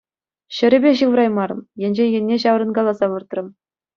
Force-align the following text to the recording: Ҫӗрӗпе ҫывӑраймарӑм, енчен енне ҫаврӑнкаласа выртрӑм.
Ҫӗрӗпе 0.59 0.91
ҫывӑраймарӑм, 1.01 1.59
енчен 1.87 2.09
енне 2.17 2.35
ҫаврӑнкаласа 2.45 3.05
выртрӑм. 3.15 3.47